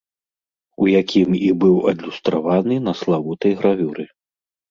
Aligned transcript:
У 0.83 0.87
якім 1.01 1.29
і 1.49 1.51
быў 1.65 1.75
адлюстраваны 1.91 2.75
на 2.87 2.93
славутай 3.01 3.51
гравюры. 3.59 4.03